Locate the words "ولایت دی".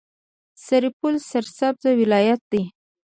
2.01-2.61